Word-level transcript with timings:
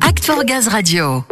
Act 0.00 0.24
for 0.24 0.44
Gaz 0.44 0.68
Radio. 0.68 1.22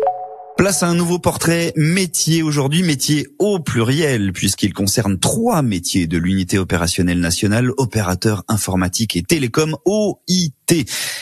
Place 0.58 0.82
à 0.82 0.88
un 0.88 0.94
nouveau 0.94 1.18
portrait 1.18 1.72
métier 1.76 2.42
aujourd'hui, 2.42 2.82
métier 2.82 3.26
au 3.38 3.58
pluriel, 3.58 4.32
puisqu'il 4.32 4.74
concerne 4.74 5.18
trois 5.18 5.62
métiers 5.62 6.06
de 6.06 6.18
l'unité 6.18 6.58
opérationnelle 6.58 7.20
nationale, 7.20 7.70
opérateur 7.78 8.44
informatique 8.48 9.16
et 9.16 9.22
télécom, 9.22 9.76
OIT. 9.86 10.52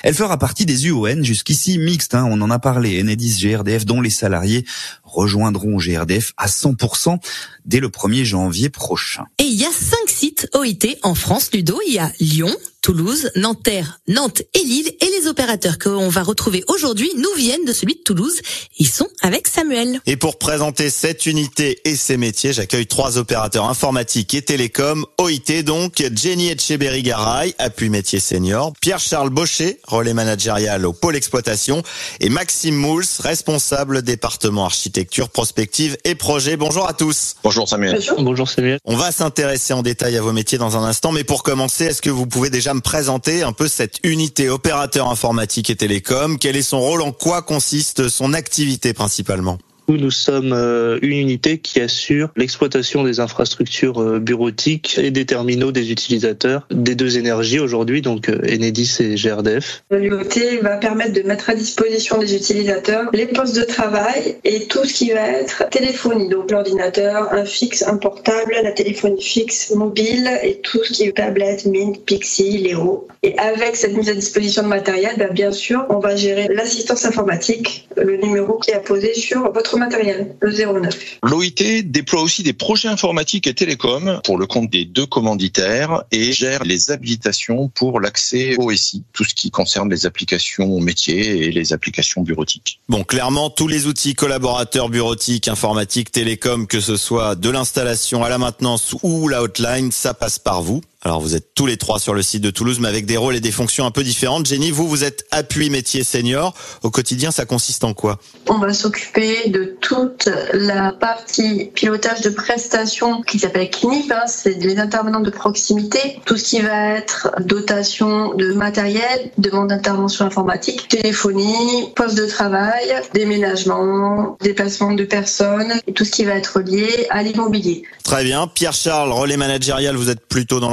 Elle 0.03 0.15
fera 0.15 0.39
partie 0.39 0.67
des 0.67 0.87
UON, 0.87 1.23
jusqu'ici 1.23 1.79
mixte, 1.79 2.15
hein, 2.15 2.27
on 2.31 2.41
en 2.41 2.51
a 2.51 2.59
parlé, 2.59 3.01
Enedis, 3.01 3.39
GRDF, 3.41 3.85
dont 3.85 4.01
les 4.01 4.11
salariés 4.11 4.65
rejoindront 5.11 5.77
GRDF 5.77 6.33
à 6.37 6.47
100% 6.47 7.19
dès 7.65 7.81
le 7.81 7.89
1er 7.89 8.25
janvier 8.25 8.69
prochain. 8.71 9.25
Et 9.39 9.45
il 9.45 9.55
y 9.55 9.65
a 9.65 9.73
cinq 9.73 10.09
sites 10.09 10.49
OIT 10.55 10.99
en 11.03 11.15
France, 11.15 11.51
Ludo. 11.53 11.79
Il 11.87 11.95
y 11.95 11.99
a 11.99 12.11
Lyon, 12.21 12.55
Toulouse, 12.83 13.31
Nanterre, 13.37 14.01
Nantes 14.09 14.43
et 14.55 14.65
Lille. 14.65 14.89
Et 15.01 15.21
les 15.21 15.27
opérateurs 15.27 15.79
qu'on 15.79 16.09
va 16.09 16.23
retrouver 16.23 16.65
aujourd'hui 16.69 17.11
nous 17.17 17.33
viennent 17.37 17.65
de 17.67 17.73
celui 17.73 17.95
de 17.95 18.01
Toulouse. 18.01 18.41
Ils 18.79 18.89
sont 18.89 19.09
avec 19.21 19.49
Samuel. 19.49 20.01
Et 20.07 20.17
pour 20.17 20.39
présenter 20.39 20.91
cette 20.91 21.27
unité 21.27 21.81
et 21.85 21.97
ses 21.97 22.17
métiers, 22.17 22.53
j'accueille 22.53 22.87
trois 22.87 23.19
opérateurs 23.19 23.69
informatiques 23.69 24.35
et 24.35 24.43
télécom. 24.43 25.05
OIT 25.19 25.63
donc, 25.65 26.03
Jenny 26.15 26.51
Etcheberry-Garay, 26.51 27.55
appui 27.59 27.91
métier 27.91 28.21
senior, 28.21 28.73
Pierre-Charles 28.81 29.31
Baucher, 29.41 29.81
relais 29.87 30.13
managérial 30.13 30.85
au 30.85 30.93
pôle 30.93 31.17
exploitation, 31.17 31.83
et 32.21 32.29
Maxime 32.29 32.75
Mouls, 32.75 33.07
responsable 33.21 34.03
département 34.03 34.67
architecture, 34.67 35.31
prospective 35.31 35.97
et 36.05 36.15
projet. 36.15 36.59
Bonjour 36.59 36.87
à 36.87 36.93
tous. 36.93 37.37
Bonjour 37.43 37.67
Samuel. 37.67 37.99
Bonjour 38.19 38.47
Samuel. 38.47 38.79
On 38.85 38.97
va 38.97 39.13
s'intéresser 39.13 39.73
en 39.73 39.81
détail 39.81 40.19
à 40.19 40.21
vos 40.21 40.35
métiers 40.35 40.59
dans 40.59 40.77
un 40.77 40.85
instant, 40.85 41.11
mais 41.11 41.25
pour 41.25 41.43
commencer, 41.43 41.87
est-ce 41.87 42.03
que 42.03 42.11
vous 42.11 42.27
pouvez 42.27 42.51
déjà 42.51 42.75
me 42.75 42.83
présenter 42.83 43.43
un 43.43 43.53
peu 43.53 43.67
cette 43.67 43.97
unité 44.03 44.51
opérateur 44.51 45.09
informatique 45.09 45.71
et 45.71 45.77
télécom? 45.77 46.39
Quel 46.39 46.55
est 46.57 46.63
son 46.63 46.81
rôle? 46.81 47.01
En 47.01 47.13
quoi 47.13 47.41
consiste 47.41 48.11
son 48.11 48.35
activité 48.35 48.93
principalement? 48.93 49.57
Nous 49.97 50.11
sommes 50.11 50.53
euh, 50.53 50.99
une 51.03 51.19
unité 51.19 51.59
qui 51.59 51.81
assure 51.81 52.31
l'exploitation 52.37 53.03
des 53.03 53.21
infrastructures 53.21 54.01
euh, 54.01 54.19
bureautiques 54.19 54.99
et 54.99 55.11
des 55.11 55.27
terminaux 55.27 55.73
des 55.73 55.91
utilisateurs 55.91 56.67
des 56.71 56.95
deux 56.95 57.19
énergies 57.19 57.61
aujourd'hui, 57.61 58.03
donc 58.03 58.29
euh, 58.29 58.41
Enedis 58.49 58.99
et 59.01 59.15
GRDF. 59.15 59.83
L'UOT 59.91 60.63
va 60.63 60.77
permettre 60.77 61.13
de 61.13 61.23
mettre 61.23 61.51
à 61.51 61.55
disposition 61.55 62.19
des 62.19 62.35
utilisateurs 62.35 63.11
les 63.13 63.27
postes 63.27 63.57
de 63.57 63.63
travail 63.63 64.37
et 64.45 64.67
tout 64.67 64.85
ce 64.85 64.93
qui 64.93 65.11
va 65.11 65.27
être 65.27 65.69
téléphonie, 65.71 66.29
donc 66.29 66.51
l'ordinateur, 66.51 67.33
un 67.33 67.45
fixe, 67.45 67.83
un 67.87 67.97
portable, 67.97 68.55
la 68.63 68.73
téléphonie 68.73 69.23
fixe, 69.23 69.71
mobile 69.71 70.31
et 70.43 70.61
tout 70.63 70.83
ce 70.85 70.93
qui 70.93 71.05
est 71.05 71.17
tablette, 71.17 71.67
Mint, 71.67 72.05
Pixie, 72.05 72.59
Léo. 72.59 73.09
Et 73.23 73.39
avec 73.39 73.77
cette 73.77 73.95
mise 73.95 74.09
à 74.09 74.15
disposition 74.15 74.63
de 74.63 74.69
matériel, 74.69 75.15
ben, 75.19 75.33
bien 75.33 75.53
sûr, 75.53 75.85
on 75.91 75.99
va 75.99 76.17
gérer 76.17 76.49
l'assistance 76.49 77.05
informatique, 77.05 77.89
le 77.97 78.17
numéro 78.17 78.59
qui 78.59 78.71
est 78.71 78.75
apposé 78.75 79.15
sur 79.15 79.53
votre 79.53 79.77
matériel, 79.81 80.37
le 80.41 80.53
09. 80.53 81.19
L'OIT 81.25 81.83
déploie 81.85 82.23
aussi 82.23 82.45
des 82.45 82.53
projets 82.53 82.89
informatiques 82.89 83.49
et 83.49 83.55
télécoms 83.55 84.21
pour 84.23 84.39
le 84.39 84.47
compte 84.47 84.71
des 84.71 84.85
deux 84.85 85.07
commanditaires 85.07 86.05
et 86.13 86.33
gère 86.33 86.63
les 86.63 86.93
habilitations 86.93 87.69
pour 87.69 87.99
l'accès 88.01 88.55
au 88.59 88.71
SI, 88.73 89.03
tout 89.13 89.25
ce 89.25 89.35
qui 89.35 89.51
concerne 89.51 89.91
les 89.91 90.07
applications 90.07 90.81
métiers 90.81 91.47
et 91.47 91.51
les 91.51 91.73
applications 91.73 92.23
bureautiques. 92.23 92.81
Bon, 92.89 93.03
clairement, 93.03 93.51
tous 93.51 93.67
les 93.67 93.87
outils 93.87 94.15
collaborateurs 94.15 94.89
bureautiques, 94.89 95.49
informatiques, 95.49 96.13
télécoms, 96.13 96.67
que 96.67 96.81
ce 96.81 96.97
soit 96.97 97.35
de 97.35 97.51
l'installation 97.51 98.23
à 98.23 98.29
la 98.29 98.39
maintenance 98.39 98.95
ou 99.03 99.29
la 99.29 99.43
hotline, 99.43 99.91
ça 99.91 100.15
passe 100.15 100.39
par 100.39 100.63
vous. 100.63 100.83
Alors 101.03 101.21
vous 101.21 101.35
êtes 101.35 101.55
tous 101.55 101.65
les 101.65 101.79
trois 101.79 101.99
sur 101.99 102.13
le 102.13 102.23
site 102.23 102.43
de 102.43 102.51
Toulouse, 102.51 102.79
mais 102.79 102.89
avec 102.89 103.07
des 103.07 103.17
rôles 103.17 103.35
et 103.35 103.41
des 103.41 103.53
fonctions 103.53 103.87
un 103.87 103.91
peu 103.91 104.05
différentes. 104.05 104.45
Jenny, 104.45 104.71
vous, 104.71 104.87
vous 104.87 105.03
êtes 105.03 105.25
appui 105.31 105.71
métier 105.71 106.05
senior. 106.05 106.55
Au 106.83 106.91
quotidien, 106.91 107.31
ça 107.31 107.47
consiste 107.47 107.85
en 107.85 107.95
quoi? 107.95 108.19
On 108.49 108.59
va 108.59 108.75
s'occuper 108.75 109.49
de 109.49 109.77
toute 109.81 110.29
la 110.53 110.93
partie 110.93 111.71
pilotage 111.75 112.21
de 112.21 112.29
prestations 112.29 113.23
qui 113.23 113.39
s'appelle 113.39 113.71
CNIP, 113.71 114.13
hein, 114.13 114.27
c'est 114.27 114.63
les 114.63 114.79
intervenants 114.79 115.21
de 115.21 115.31
proximité. 115.31 116.21
Tout 116.27 116.37
ce 116.37 116.45
qui 116.45 116.61
va 116.61 116.97
être 116.97 117.31
dotation 117.41 118.35
de 118.35 118.53
matériel, 118.53 119.31
demande 119.39 119.69
d'intervention 119.69 120.27
informatique, 120.27 120.87
téléphonie, 120.89 121.93
poste 121.97 122.19
de 122.19 122.27
travail, 122.27 122.85
déménagement, 123.15 124.37
déplacement 124.43 124.93
de 124.93 125.05
personnes, 125.05 125.73
et 125.87 125.95
tout 125.95 126.05
ce 126.05 126.11
qui 126.11 126.25
va 126.25 126.35
être 126.35 126.61
lié 126.61 127.07
à 127.09 127.23
l'immobilier. 127.23 127.85
Très 128.05 128.23
bien. 128.23 128.47
Pierre-Charles, 128.47 129.13
relais 129.13 129.39
managérial, 129.39 129.97
vous 129.97 130.11
êtes 130.11 130.27
plutôt 130.27 130.61
dans 130.61 130.69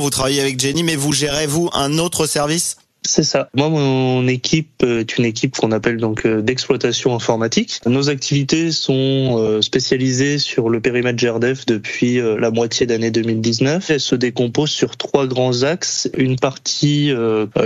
vous 0.00 0.10
travaillez 0.10 0.40
avec 0.40 0.60
Jenny, 0.60 0.82
mais 0.82 0.96
vous 0.96 1.12
gérez 1.12 1.46
vous 1.46 1.70
un 1.72 1.98
autre 1.98 2.26
service? 2.26 2.76
C'est 3.06 3.22
ça. 3.22 3.48
Moi, 3.54 3.68
mon 3.68 4.26
équipe 4.28 4.82
est 4.82 5.16
une 5.16 5.24
équipe 5.24 5.56
qu'on 5.56 5.72
appelle 5.72 5.96
donc 5.96 6.26
euh, 6.26 6.42
d'exploitation 6.42 7.14
informatique. 7.14 7.80
Nos 7.86 8.10
activités 8.10 8.72
sont 8.72 9.36
euh, 9.38 9.62
spécialisées 9.62 10.38
sur 10.38 10.68
le 10.68 10.80
périmètre 10.80 11.22
GRDF 11.22 11.66
depuis 11.66 12.20
euh, 12.20 12.38
la 12.38 12.50
moitié 12.50 12.86
d'année 12.86 13.10
2019. 13.10 13.90
Elles 13.90 14.00
se 14.00 14.14
décomposent 14.14 14.70
sur 14.70 14.96
trois 14.96 15.26
grands 15.26 15.62
axes. 15.62 16.10
Une 16.16 16.36
partie, 16.36 17.12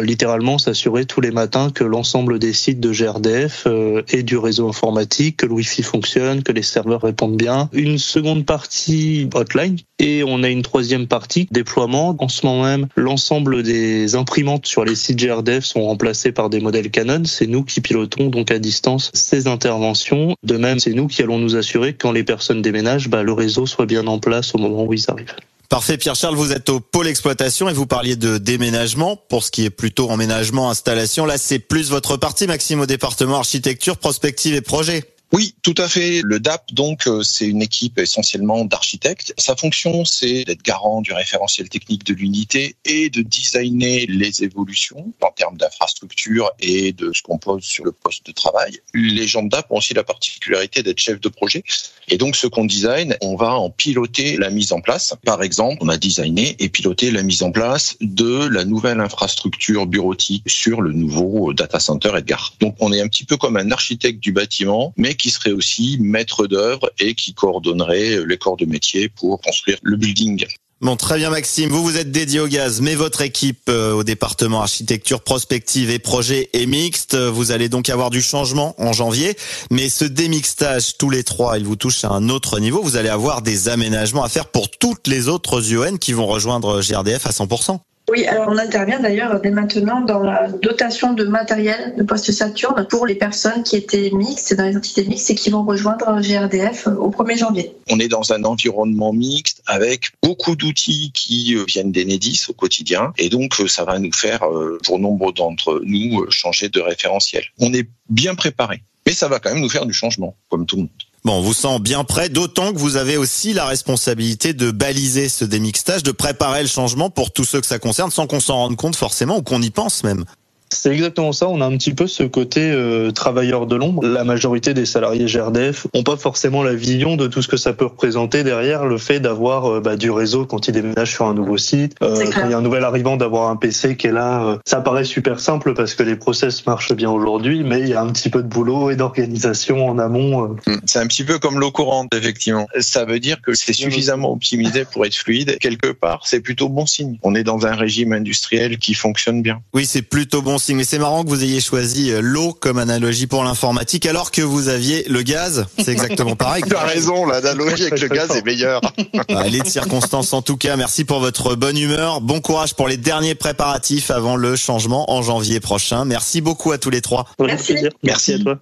littéralement, 0.03 0.59
s'assurer 0.59 1.05
tous 1.05 1.21
les 1.21 1.31
matins 1.31 1.71
que 1.71 1.84
l'ensemble 1.84 2.39
des 2.39 2.53
sites 2.53 2.81
de 2.81 2.93
GRDF 2.93 3.67
et 4.09 4.22
du 4.22 4.37
réseau 4.37 4.69
informatique, 4.69 5.39
que 5.39 5.47
le 5.47 5.53
Wi-Fi 5.53 5.83
fonctionne, 5.83 6.43
que 6.43 6.53
les 6.53 6.62
serveurs 6.62 7.03
répondent 7.03 7.37
bien. 7.37 7.69
Une 7.72 7.99
seconde 7.99 8.45
partie 8.45 9.28
hotline 9.34 9.77
et 9.99 10.22
on 10.25 10.43
a 10.43 10.49
une 10.49 10.62
troisième 10.62 11.07
partie 11.07 11.49
déploiement. 11.51 12.17
En 12.19 12.28
ce 12.28 12.47
moment 12.47 12.65
même, 12.65 12.87
l'ensemble 12.97 13.62
des 13.62 14.15
imprimantes 14.15 14.67
sur 14.67 14.84
les 14.84 14.95
sites 14.95 15.19
GRDF 15.19 15.30
sont 15.61 15.83
remplacées 15.83 16.33
par 16.33 16.51
des 16.51 16.61
modèles 16.61 16.91
Canon. 16.91 17.25
C'est 17.25 17.47
nous 17.47 17.65
qui 17.65 17.81
pilotons 17.81 18.29
donc 18.29 18.51
à 18.51 18.59
distance 18.59 19.11
ces 19.15 19.47
interventions. 19.47 20.35
De 20.43 20.57
même, 20.57 20.79
c'est 20.79 20.93
nous 20.93 21.07
qui 21.07 21.23
allons 21.23 21.39
nous 21.39 21.57
assurer 21.57 21.93
que 21.93 21.99
quand 21.99 22.13
les 22.13 22.25
personnes 22.25 22.63
déménagent, 22.63 23.09
bah, 23.09 23.23
le 23.23 23.33
réseau 23.33 23.67
soit 23.67 23.87
bien 23.87 24.07
en 24.07 24.19
place 24.19 24.55
au 24.55 24.59
moment 24.59 24.85
où 24.85 24.93
ils 24.93 25.11
arrivent. 25.11 25.35
Parfait, 25.69 25.97
Pierre-Charles, 25.97 26.35
vous 26.35 26.53
êtes 26.53 26.69
au 26.69 26.81
pôle 26.81 27.07
exploitation 27.07 27.69
et 27.69 27.73
vous 27.73 27.87
parliez 27.87 28.17
de 28.17 28.39
déménagement. 28.39 29.17
Pour 29.17 29.45
ce 29.45 29.53
qui 29.53 29.65
est 29.65 29.71
plutôt 29.71 30.11
emménagement, 30.11 30.69
installation, 30.69 31.27
là 31.27 31.39
c'est 31.39 31.61
plus 31.61 31.91
votre 31.91 32.17
partie, 32.17 32.49
Maxime, 32.49 32.81
au 32.81 32.87
département 32.87 33.37
architecture, 33.37 33.97
prospective 33.97 34.55
et 34.57 34.63
projet. 34.63 35.05
Oui, 35.33 35.55
tout 35.63 35.77
à 35.79 35.87
fait. 35.87 36.23
Le 36.25 36.41
DAP, 36.41 36.73
donc, 36.73 37.07
euh, 37.07 37.23
c'est 37.23 37.47
une 37.47 37.63
équipe 37.63 38.01
essentiellement 38.01 38.65
d'architectes. 38.65 39.33
Sa 39.39 39.55
fonction, 39.55 40.05
c'est 40.05 40.45
d'être 40.45 40.63
garant 40.63 41.03
du 41.03 41.13
référentiel 41.13 41.69
technique 41.69 42.03
de 42.03 42.15
l'unité 42.15 42.75
et 42.85 43.11
de 43.11 43.23
designer 43.23 44.07
les 44.09 44.43
évolutions 44.43 45.13
en 45.21 45.31
termes 45.31 45.57
d'infrastructure 45.57 46.51
et 46.59 46.93
de 46.93 47.13
ce 47.15 47.23
qu'on 47.23 47.39
pose 47.39 47.63
sur 47.63 47.85
le 47.85 47.93
poste 47.93 48.27
de 48.27 48.33
travail. 48.33 48.81
Les 48.93 49.29
gens 49.29 49.45
de 49.45 49.51
DAP 49.51 49.71
ont 49.71 49.77
aussi 49.77 49.95
la 49.95 50.03
particularité 50.03 50.83
d'être 50.83 50.99
chef 50.99 51.21
de 51.21 51.29
projet. 51.29 51.63
Et 52.09 52.19
donc, 52.19 52.35
ce 52.35 52.49
qu'on 52.49 52.65
design, 52.65 53.17
on 53.21 53.37
va 53.37 53.55
en 53.55 53.71
piloter 53.71 54.37
la 54.37 54.51
mise 54.51 54.73
en 54.73 54.81
place. 54.81 55.15
Par 55.25 55.45
exemple, 55.45 55.77
on 55.81 55.89
a 55.89 55.97
designé 55.97 56.57
et 56.59 56.69
piloté 56.69 57.13
la 57.13 57.23
mise 57.23 57.45
en 57.45 57.53
place 57.53 57.97
de 58.01 58.49
la 58.49 58.65
nouvelle 58.65 58.99
infrastructure 58.99 59.87
bureautique 59.87 60.51
sur 60.51 60.81
le 60.81 60.93
nouveau 60.93 61.53
data 61.53 61.79
center 61.79 62.11
Edgar. 62.17 62.53
Donc, 62.59 62.75
on 62.81 62.93
est 62.93 63.01
un 63.01 63.07
petit 63.07 63.25
peu 63.25 63.37
comme 63.37 63.57
un 63.57 63.71
architecte 63.71 64.19
du 64.19 64.33
bâtiment, 64.33 64.93
mais 64.97 65.15
qui 65.21 65.31
serait 65.31 65.53
aussi 65.53 65.99
maître 66.01 66.47
d'œuvre 66.47 66.91
et 66.99 67.15
qui 67.15 67.35
coordonnerait 67.35 68.25
les 68.27 68.39
corps 68.39 68.57
de 68.57 68.67
métier 68.67 69.09
pour 69.09 69.41
construire 69.41 69.79
le 69.83 69.97
building. 69.97 70.47
Bon, 70.83 70.97
très 70.97 71.19
bien 71.19 71.29
Maxime, 71.29 71.69
vous 71.69 71.83
vous 71.83 71.99
êtes 71.99 72.11
dédié 72.11 72.41
au 72.41 72.47
gaz, 72.47 72.81
mais 72.81 72.95
votre 72.95 73.21
équipe 73.21 73.69
euh, 73.69 73.93
au 73.93 74.03
département 74.03 74.63
architecture 74.63 75.21
prospective 75.21 75.91
et 75.91 75.99
projet 75.99 76.49
est 76.55 76.65
mixte. 76.65 77.15
Vous 77.17 77.51
allez 77.51 77.69
donc 77.69 77.91
avoir 77.91 78.09
du 78.09 78.23
changement 78.23 78.75
en 78.79 78.95
janvier, 78.95 79.37
mais 79.71 79.91
ce 79.91 80.07
démixtage 80.07 80.97
tous 80.97 81.11
les 81.11 81.23
trois, 81.23 81.59
il 81.59 81.67
vous 81.67 81.77
touche 81.77 82.03
à 82.07 82.09
un 82.09 82.31
autre 82.31 82.59
niveau. 82.61 82.83
Vous 82.83 82.97
allez 82.97 83.11
avoir 83.11 83.43
des 83.43 83.69
aménagements 83.69 84.25
à 84.25 84.31
faire 84.31 84.47
pour 84.47 84.71
toutes 84.71 85.07
les 85.07 85.29
autres 85.29 85.71
UN 85.71 85.99
qui 85.99 86.15
vont 86.15 86.27
rejoindre 86.27 86.81
GRDF 86.81 87.27
à 87.27 87.31
100%. 87.31 87.79
Oui, 88.10 88.26
alors 88.26 88.48
on 88.48 88.59
intervient 88.59 88.98
d'ailleurs 88.98 89.41
dès 89.41 89.50
maintenant 89.50 90.00
dans 90.00 90.21
la 90.21 90.48
dotation 90.48 91.12
de 91.12 91.25
matériel 91.25 91.95
de 91.97 92.03
poste 92.03 92.33
Saturne 92.33 92.86
pour 92.91 93.07
les 93.07 93.15
personnes 93.15 93.62
qui 93.62 93.77
étaient 93.77 94.10
mixtes, 94.10 94.54
dans 94.54 94.65
les 94.65 94.77
entités 94.77 95.04
mixtes 95.04 95.30
et 95.30 95.34
qui 95.36 95.51
vont 95.51 95.65
rejoindre 95.65 96.21
GRDF 96.21 96.89
au 96.89 97.10
1er 97.10 97.39
janvier. 97.39 97.72
On 97.89 98.01
est 98.01 98.09
dans 98.09 98.33
un 98.33 98.42
environnement 98.42 99.12
mixte 99.12 99.62
avec 99.66 100.10
beaucoup 100.22 100.57
d'outils 100.57 101.12
qui 101.15 101.54
euh, 101.54 101.65
viennent 101.68 101.92
d'Enedis 101.92 102.47
au 102.48 102.53
quotidien 102.53 103.12
et 103.16 103.28
donc 103.28 103.60
euh, 103.60 103.68
ça 103.68 103.84
va 103.84 103.98
nous 104.01 104.13
faire, 104.13 104.42
euh, 104.42 104.78
pour 104.84 104.98
nombre 104.98 105.33
d'entre 105.33 105.80
nous, 105.84 106.28
changer 106.30 106.68
de 106.68 106.80
référentiel. 106.80 107.45
On 107.60 107.72
est 107.72 107.89
bien 108.09 108.34
préparé, 108.34 108.83
mais 109.06 109.13
ça 109.13 109.28
va 109.28 109.39
quand 109.39 109.53
même 109.53 109.63
nous 109.63 109.68
faire 109.68 109.86
du 109.86 109.92
changement, 109.92 110.34
comme 110.48 110.66
tout 110.66 110.77
le 110.77 110.83
monde. 110.83 110.91
Bon, 111.22 111.34
on 111.34 111.41
vous 111.43 111.53
sent 111.53 111.81
bien 111.81 112.03
prêt, 112.05 112.31
d'autant 112.31 112.72
que 112.72 112.78
vous 112.78 112.97
avez 112.97 113.19
aussi 113.19 113.53
la 113.53 113.67
responsabilité 113.67 114.55
de 114.55 114.71
baliser 114.71 115.28
ce 115.28 115.45
démixtage, 115.45 116.03
de 116.03 116.13
préparer 116.13 116.63
le 116.63 116.69
changement 116.69 117.11
pour 117.11 117.31
tous 117.31 117.45
ceux 117.45 117.61
que 117.61 117.67
ça 117.67 117.78
concerne, 117.78 118.11
sans 118.11 118.27
qu'on 118.27 118.41
s'en 118.41 118.57
rende 118.57 118.77
compte 118.77 118.97
forcément 118.97 119.37
ou 119.37 119.43
qu'on 119.43 119.61
y 119.61 119.71
pense 119.71 120.03
même. 120.03 120.25
C'est 120.72 120.93
exactement 120.93 121.33
ça. 121.33 121.49
On 121.49 121.61
a 121.61 121.67
un 121.67 121.77
petit 121.77 121.95
peu 121.95 122.07
ce 122.07 122.22
côté 122.22 122.71
euh, 122.71 123.11
travailleur 123.11 123.67
de 123.67 123.75
l'ombre. 123.75 124.07
La 124.07 124.25
majorité 124.25 124.72
des 124.72 124.87
salariés 124.87 125.27
GRDF 125.27 125.89
ont 125.95 126.05
pas 126.05 126.17
forcément 126.17 126.63
la 126.63 126.75
vision 126.75 127.17
de 127.17 127.27
tout 127.27 127.43
ce 127.43 127.49
que 127.49 127.57
ça 127.57 127.72
peut 127.72 127.87
représenter 127.87 128.45
derrière 128.45 128.87
le 128.87 128.97
fait 128.97 129.21
d'avoir 129.21 129.67
euh, 129.67 129.81
bah, 129.81 129.97
du 129.97 130.11
réseau 130.11 130.47
quand 130.47 130.69
ils 130.69 130.72
déménagent 130.72 131.13
sur 131.13 131.27
un 131.27 131.34
nouveau 131.34 131.59
site. 131.59 131.97
Euh, 132.03 132.25
quand 132.33 132.45
il 132.45 132.51
y 132.51 132.55
a 132.55 132.59
un 132.59 132.63
nouvel 132.63 132.84
arrivant, 132.84 133.17
d'avoir 133.17 133.51
un 133.51 133.57
PC 133.57 133.97
qui 133.97 134.07
est 134.07 134.13
là. 134.13 134.45
Euh, 134.45 134.59
ça 134.65 134.81
paraît 134.81 135.05
super 135.05 135.41
simple 135.41 135.75
parce 135.75 135.95
que 135.95 136.05
les 136.05 136.17
process 136.17 136.65
marchent 136.67 136.95
bien 136.95 137.11
aujourd'hui, 137.11 137.65
mais 137.65 137.81
il 137.81 137.89
y 137.89 137.95
a 137.95 138.01
un 138.01 138.13
petit 138.13 138.31
peu 138.31 138.43
de 138.43 138.49
boulot 138.49 138.91
et 138.91 138.97
d'organisation 138.97 139.89
en 139.89 139.99
amont. 139.99 140.57
Hmm. 140.66 140.77
C'est 140.87 141.01
un 141.01 141.07
petit 141.07 141.25
peu 141.25 141.39
comme 141.39 141.59
l'eau 141.59 141.73
courante, 141.73 142.15
effectivement. 142.15 142.69
Ça 142.78 143.05
veut 143.05 143.19
dire 143.19 143.41
que 143.43 143.55
c'est 143.55 143.73
suffisamment 143.73 144.33
optimisé 144.33 144.84
pour 144.84 145.05
être 145.05 145.16
fluide. 145.16 145.59
Quelque 145.59 145.91
part, 145.91 146.27
c'est 146.27 146.41
plutôt 146.41 146.69
bon 146.69 146.87
signe. 146.87 147.19
On 147.23 147.34
est 147.34 147.43
dans 147.43 147.66
un 147.66 147.75
régime 147.75 148.13
industriel 148.13 148.78
qui 148.78 148.95
fonctionne 148.95 149.43
bien. 149.43 149.61
Oui, 149.75 149.84
c'est 149.84 150.03
plutôt 150.03 150.43
bon 150.43 150.59
Mais 150.68 150.84
c'est 150.84 150.98
marrant 150.98 151.24
que 151.24 151.28
vous 151.28 151.42
ayez 151.42 151.60
choisi 151.60 152.10
euh, 152.10 152.21
l'eau 152.21 152.53
comme 152.53 152.78
analogie 152.78 153.27
pour 153.27 153.42
l'informatique 153.45 154.07
alors 154.07 154.30
que 154.30 154.42
vous 154.42 154.68
aviez 154.68 155.04
le 155.09 155.22
gaz. 155.22 155.66
C'est 155.78 155.92
exactement 155.92 156.36
pareil. 156.36 156.62
tu 156.68 156.74
as 156.74 156.84
raison, 156.84 157.27
l'analogie 157.27 157.86
avec 157.86 158.01
le 158.01 158.09
gaz 158.09 158.30
est 158.36 158.45
meilleure. 158.45 158.80
Allez 159.28 159.60
de 159.60 159.68
circonstances 159.68 160.33
en 160.33 160.42
tout 160.42 160.57
cas. 160.57 160.77
Merci 160.77 161.04
pour 161.04 161.21
votre 161.21 161.54
bonne 161.54 161.78
humeur. 161.78 162.21
Bon 162.21 162.41
courage 162.41 162.74
pour 162.74 162.89
les 162.89 162.97
derniers 162.97 163.34
préparatifs 163.34 164.10
avant 164.10 164.36
le 164.36 164.57
changement 164.57 165.10
en 165.10 165.22
janvier 165.22 165.60
prochain. 165.60 166.04
Merci 166.04 166.41
beaucoup 166.41 166.72
à 166.72 166.78
tous 166.78 166.91
les 166.91 167.01
trois. 167.01 167.27
Merci. 167.41 167.74
Merci 168.03 168.34
à 168.34 168.39
toi. 168.39 168.59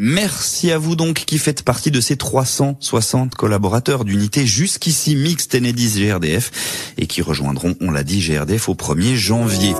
Merci 0.00 0.70
à 0.70 0.78
vous 0.78 0.94
donc 0.94 1.24
qui 1.24 1.38
faites 1.38 1.64
partie 1.64 1.90
de 1.90 2.00
ces 2.00 2.16
360 2.16 3.34
collaborateurs 3.34 4.04
d'unité 4.04 4.46
jusqu'ici 4.46 5.16
mixte 5.16 5.56
Enedis 5.56 6.00
GRDF 6.00 6.92
et 6.98 7.08
qui 7.08 7.20
rejoindront, 7.20 7.74
on 7.80 7.90
l'a 7.90 8.04
dit, 8.04 8.20
GRDF 8.20 8.68
au 8.68 8.74
1er 8.74 9.16
janvier. 9.16 9.74